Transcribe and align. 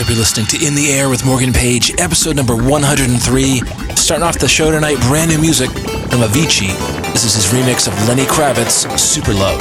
Up? 0.00 0.08
You're 0.08 0.18
listening 0.18 0.46
to 0.46 0.64
In 0.64 0.74
the 0.74 0.92
Air 0.92 1.08
with 1.08 1.24
Morgan 1.24 1.52
Page, 1.52 1.92
episode 1.98 2.36
number 2.36 2.54
103. 2.54 3.60
Starting 3.96 4.22
off 4.22 4.38
the 4.38 4.46
show 4.46 4.70
tonight, 4.70 5.00
brand 5.02 5.30
new 5.30 5.38
music 5.38 5.70
from 5.70 6.20
Avicii. 6.20 6.70
This 7.12 7.24
is 7.24 7.34
his 7.34 7.46
remix 7.46 7.88
of 7.88 7.94
Lenny 8.06 8.22
Kravitz, 8.22 8.98
Super 8.98 9.32
Love. 9.32 9.60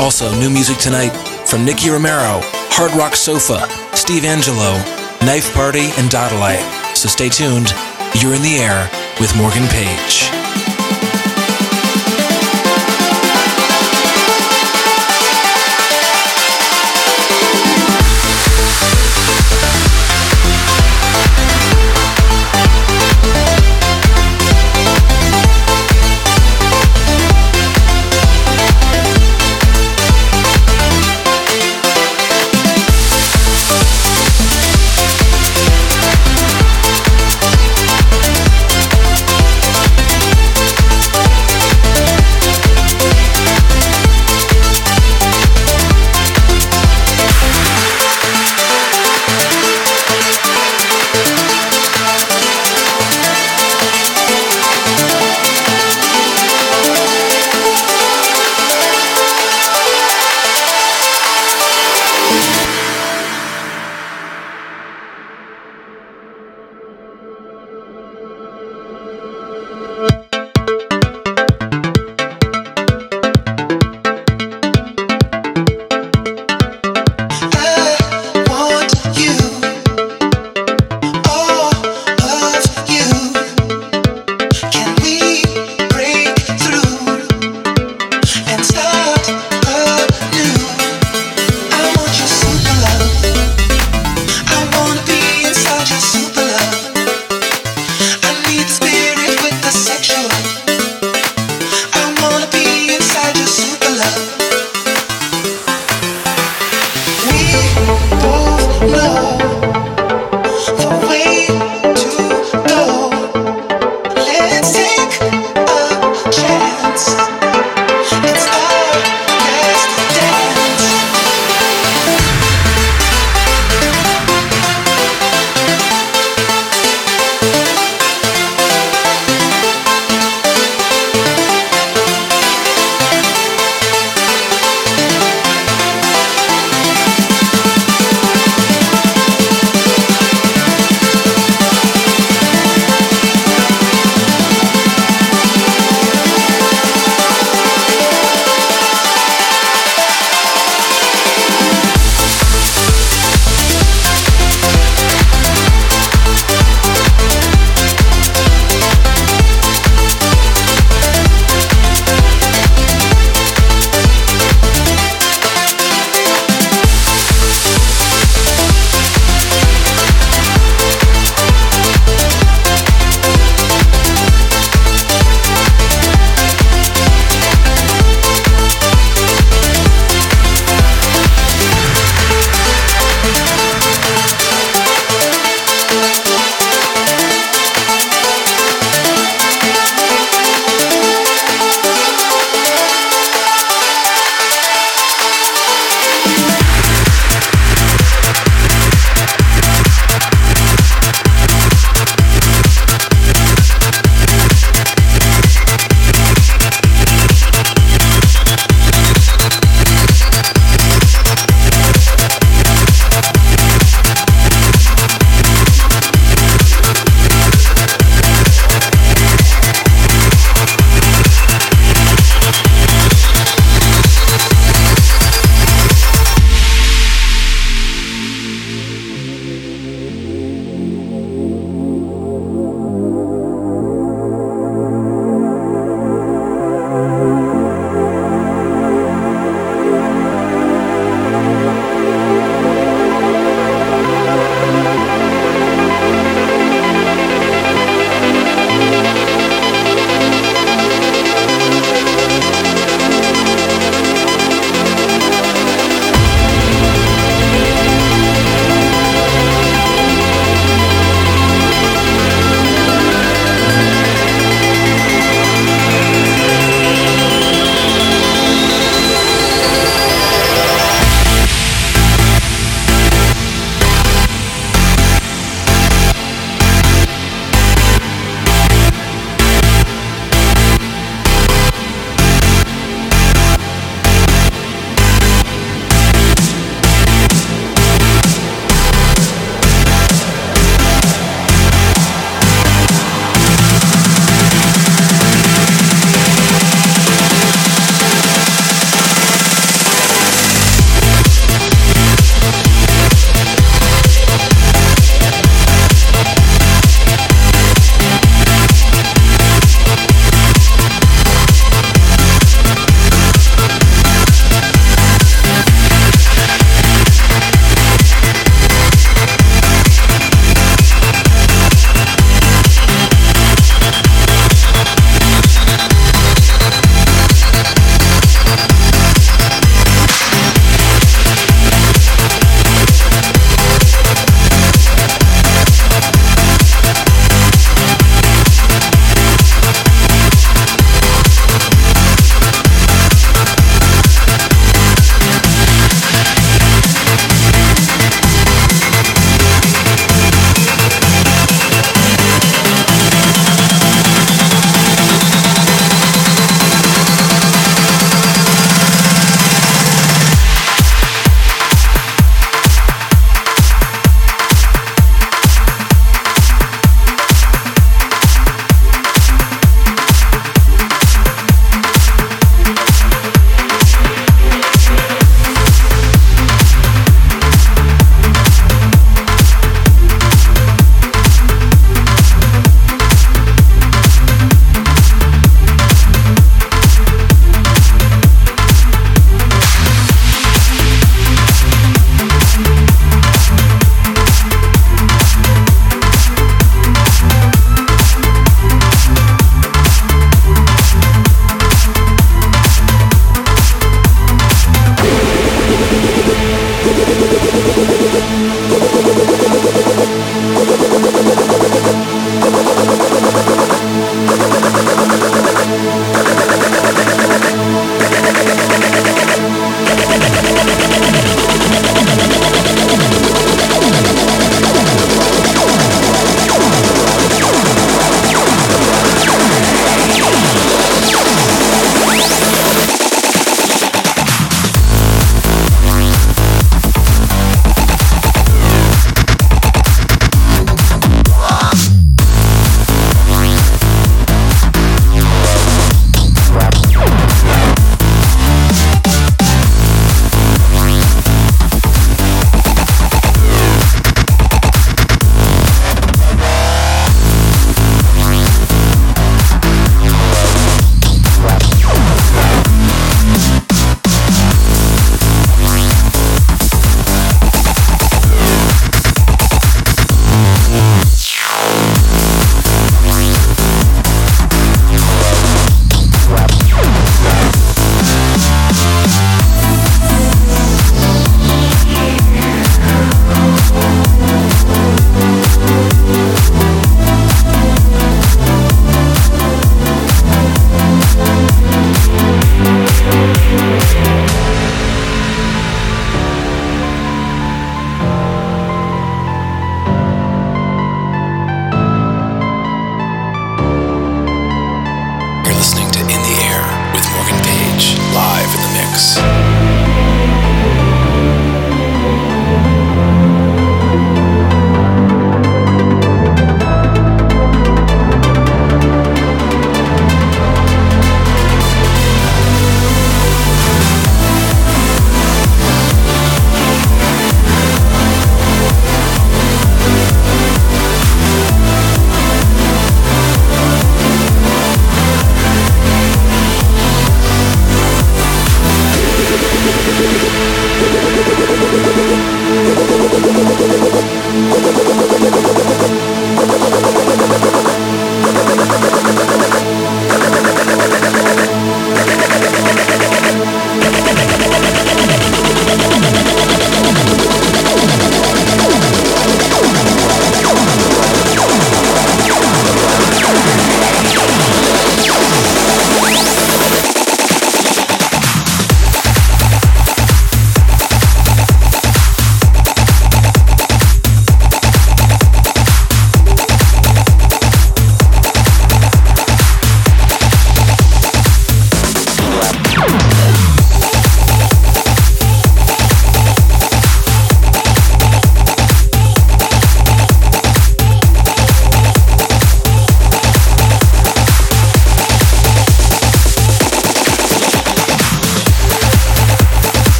Also, 0.00 0.32
new 0.40 0.50
music 0.50 0.78
tonight 0.78 1.10
from 1.46 1.64
Nicky 1.64 1.90
Romero, 1.90 2.40
Hard 2.74 2.92
Rock 2.94 3.14
Sofa, 3.14 3.68
Steve 3.94 4.22
Angello, 4.22 4.74
Knife 5.24 5.52
Party, 5.54 5.90
and 5.96 6.10
Dada 6.10 6.36
Life. 6.36 6.96
So 6.96 7.08
stay 7.08 7.28
tuned. 7.28 7.72
You're 8.14 8.34
in 8.34 8.42
the 8.42 8.58
air 8.58 8.90
with 9.20 9.36
Morgan 9.36 9.68
Page. 9.68 10.47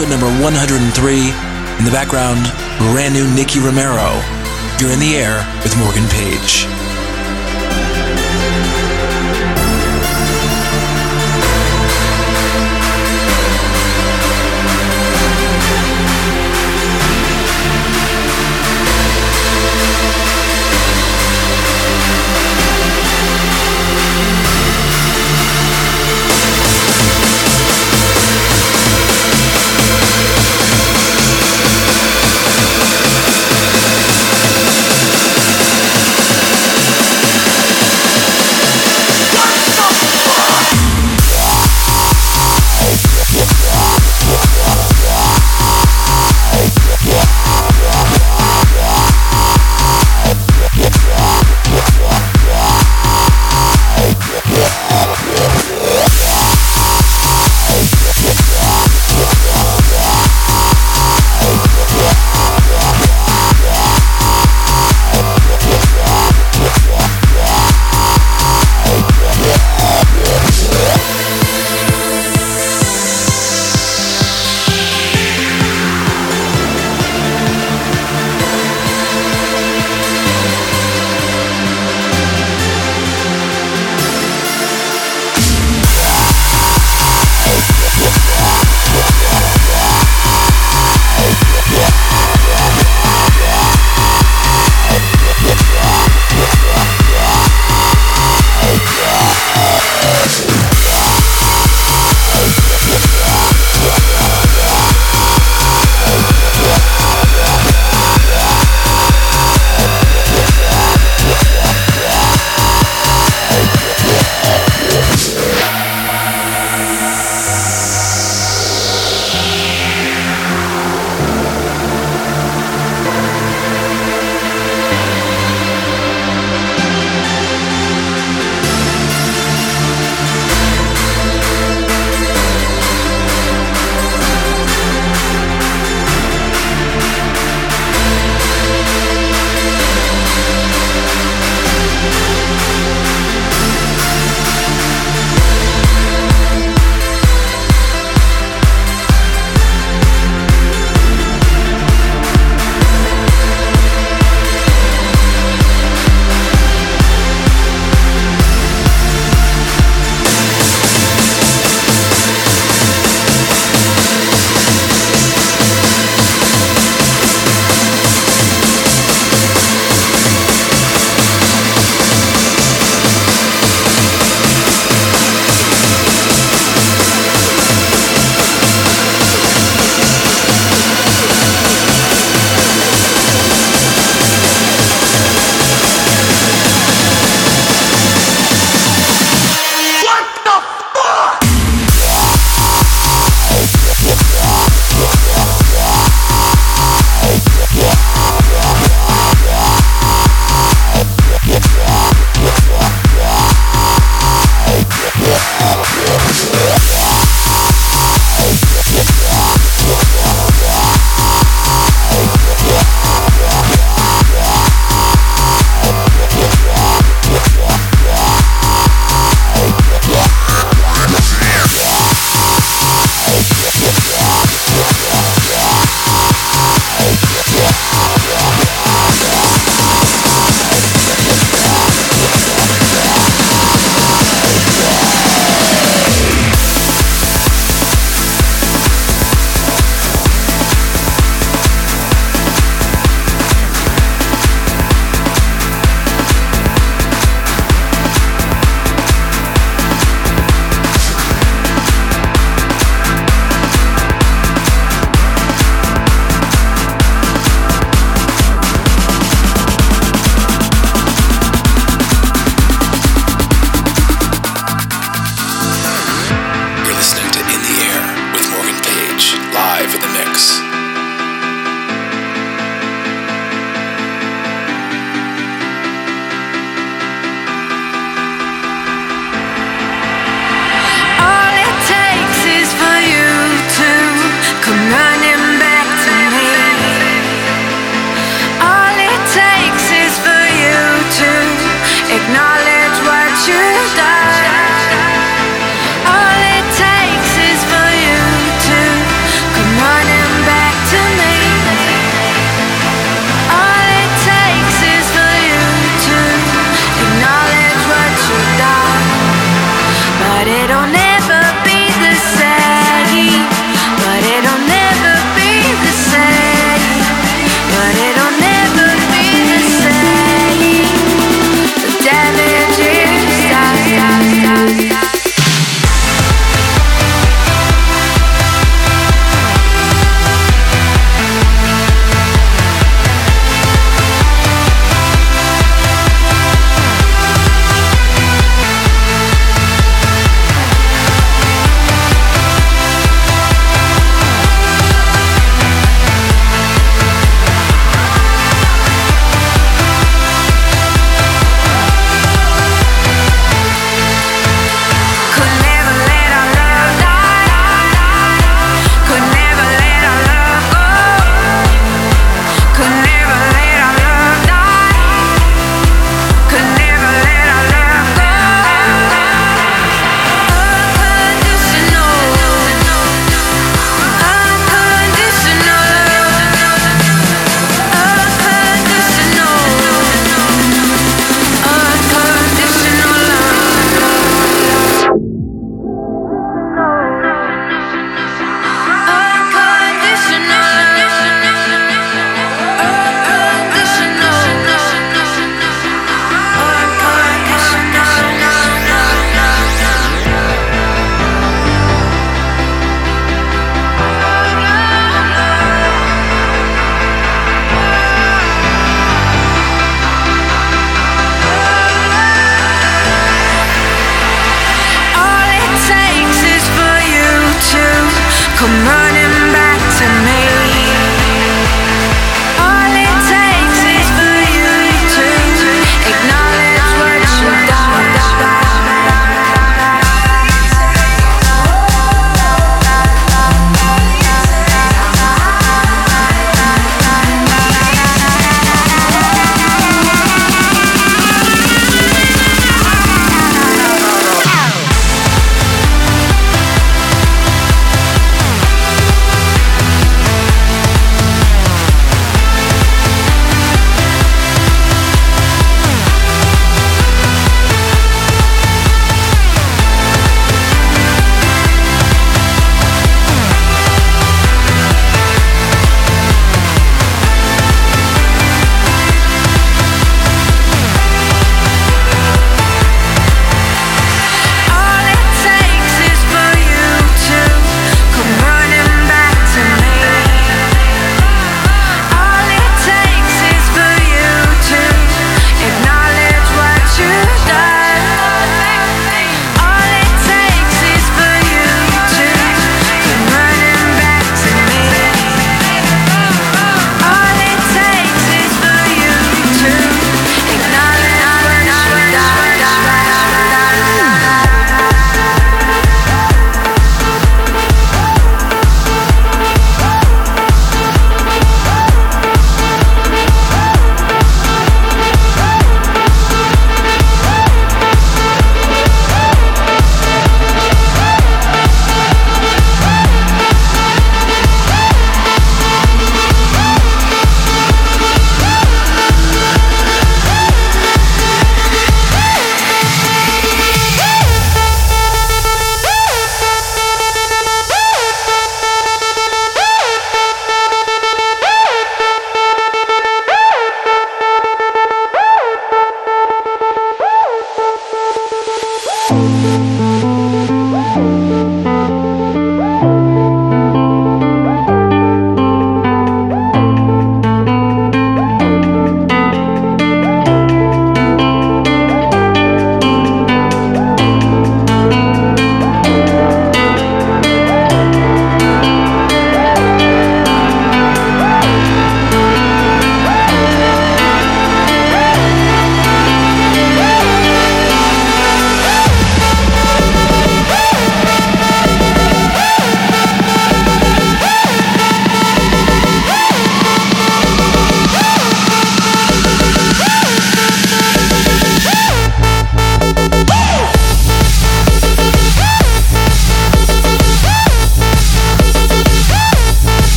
Episode 0.00 0.18
number 0.18 0.42
103. 0.42 1.12
In 1.78 1.84
the 1.84 1.90
background, 1.90 2.40
brand 2.90 3.12
new 3.12 3.28
Nicky 3.34 3.58
Romero. 3.58 4.16
You're 4.80 4.92
in 4.92 4.98
the 4.98 5.14
air 5.14 5.44
with 5.62 5.76
Morgan 5.76 6.08
Page. 6.08 6.79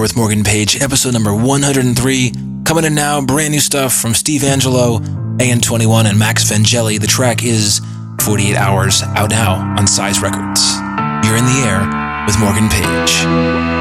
With 0.00 0.16
Morgan 0.16 0.44
Page, 0.44 0.80
episode 0.80 1.12
number 1.12 1.34
103. 1.34 2.32
Coming 2.64 2.84
in 2.84 2.94
now, 2.94 3.20
brand 3.20 3.52
new 3.52 3.60
stuff 3.60 3.92
from 3.92 4.14
Steve 4.14 4.40
Angello, 4.40 4.98
AN21, 5.36 6.06
and 6.06 6.18
Max 6.18 6.50
Vangelli. 6.50 6.98
The 6.98 7.06
track 7.06 7.44
is 7.44 7.82
48 8.22 8.56
Hours, 8.56 9.02
out 9.02 9.28
now 9.28 9.76
on 9.78 9.86
Size 9.86 10.22
Records. 10.22 10.74
You're 11.24 11.36
in 11.36 11.44
the 11.44 11.64
air 11.66 12.24
with 12.26 12.38
Morgan 12.40 12.68
Page. 12.70 13.79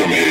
come 0.00 0.12
here. 0.12 0.29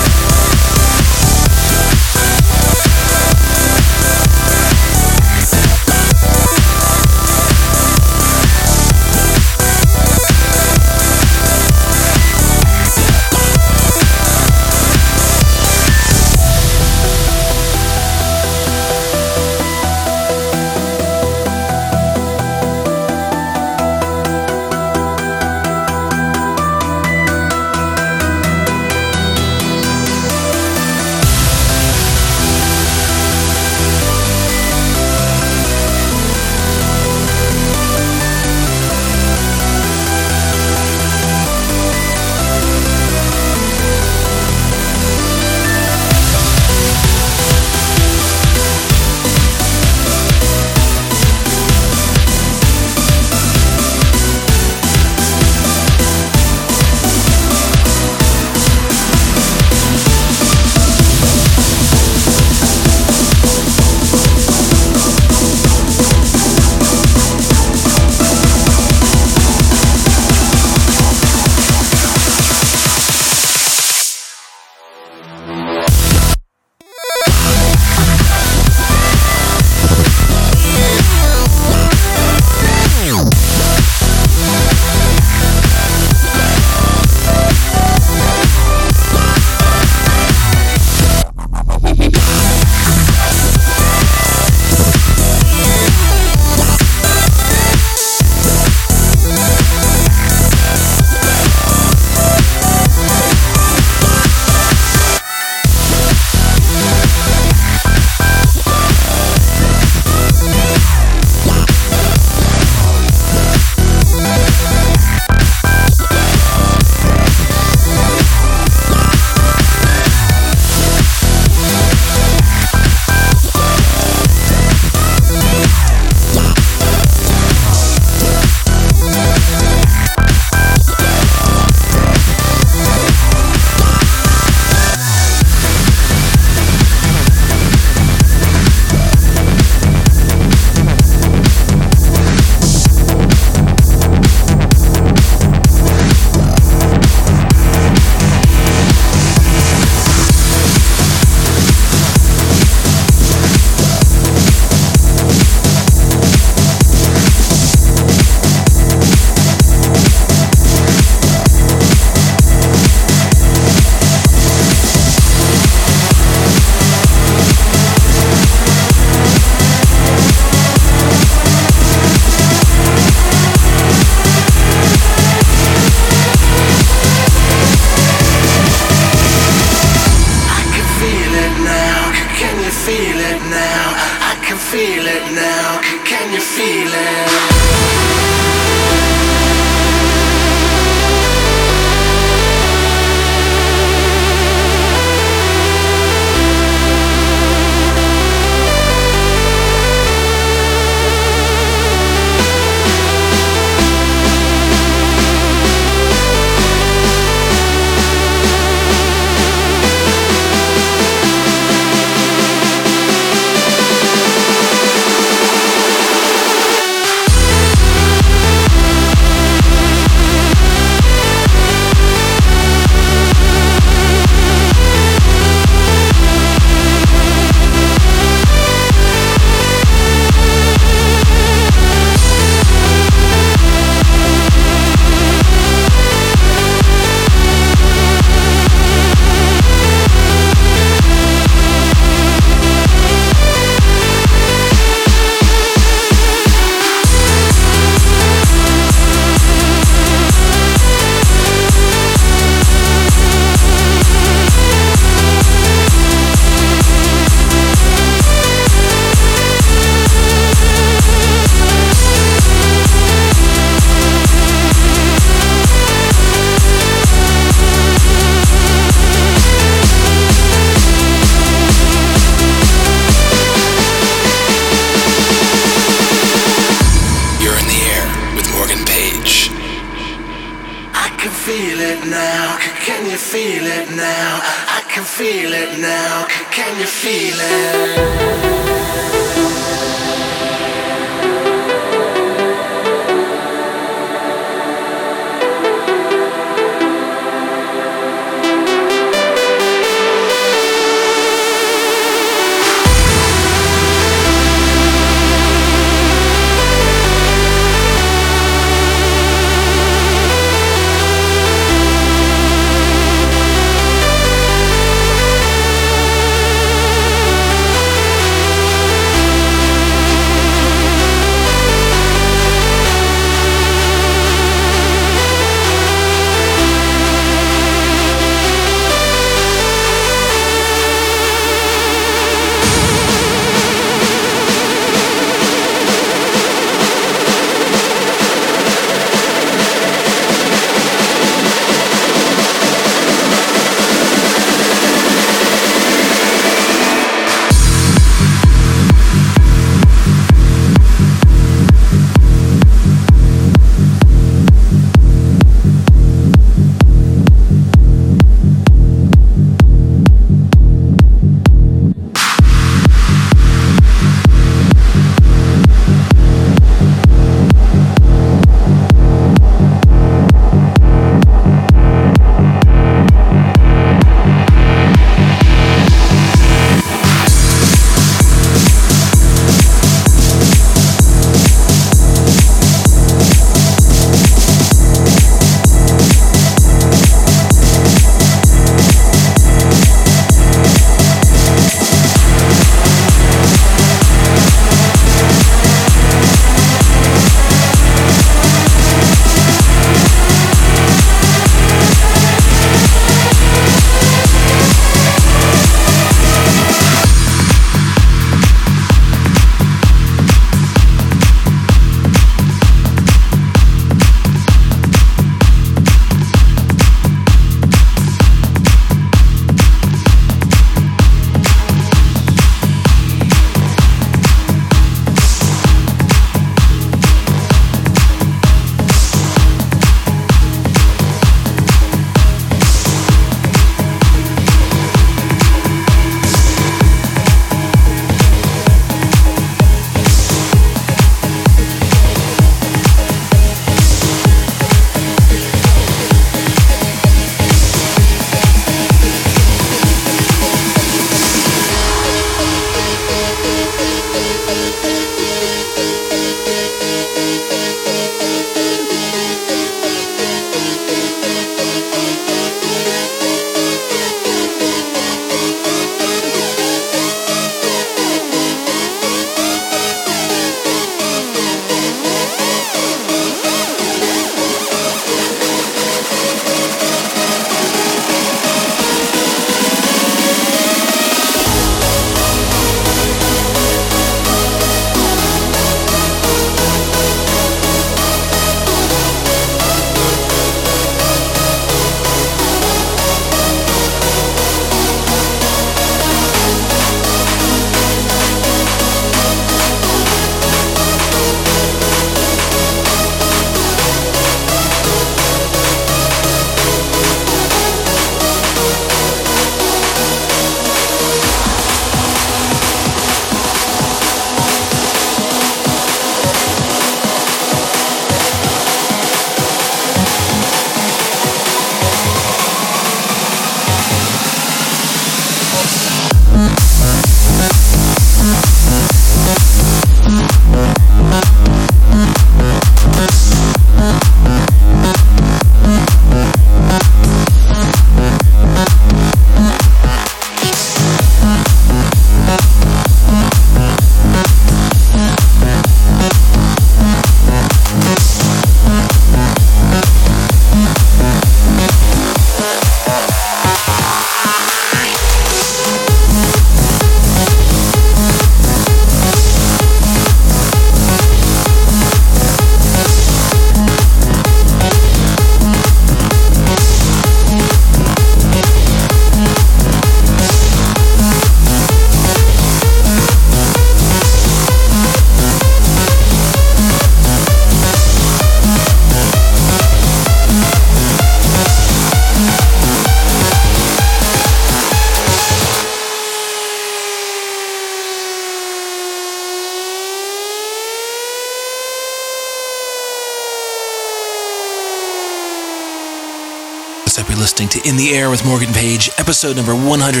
Up, 596.98 597.08
you're 597.10 597.18
listening 597.18 597.48
to 597.50 597.68
In 597.68 597.76
the 597.76 597.94
Air 597.94 598.08
with 598.08 598.24
Morgan 598.24 598.54
Page, 598.54 598.88
episode 598.96 599.36
number 599.36 599.54
103. 599.54 600.00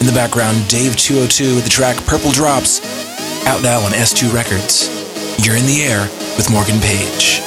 In 0.00 0.06
the 0.06 0.12
background, 0.12 0.68
Dave 0.68 0.94
202 0.94 1.54
with 1.54 1.64
the 1.64 1.70
track 1.70 1.96
Purple 2.04 2.30
Drops, 2.32 2.80
out 3.46 3.62
now 3.62 3.80
on 3.80 3.92
S2 3.92 4.34
Records. 4.34 4.90
You're 5.42 5.56
in 5.56 5.64
the 5.64 5.84
air 5.84 6.02
with 6.36 6.50
Morgan 6.50 6.80
Page. 6.80 7.40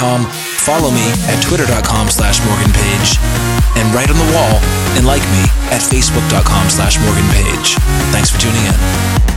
morgan-page.com. 0.00 0.24
Follow 0.64 0.90
me 0.90 1.04
at 1.28 1.42
twitter.com 1.42 2.08
slash 2.08 2.40
morganpage. 2.44 3.18
And 3.76 3.92
write 3.94 4.10
on 4.10 4.16
the 4.16 4.32
wall 4.34 4.60
and 4.96 5.06
like 5.06 5.22
me 5.30 5.44
at 5.70 5.80
facebook.com 5.80 6.70
slash 6.70 6.98
morganpage. 7.00 7.74
Thanks 8.12 8.30
for 8.30 8.40
tuning 8.40 8.64
in. 8.64 9.29